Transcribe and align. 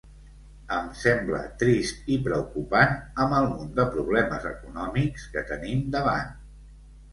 Em 0.77 0.85
sembla 1.01 1.41
trist 1.63 2.09
i 2.15 2.17
preocupant, 2.29 2.97
amb 3.27 3.37
el 3.41 3.47
munt 3.53 3.71
de 3.81 3.87
problemes 3.93 4.51
econòmics 4.55 5.31
que 5.37 5.47
tenim 5.55 5.89
davant. 6.01 6.37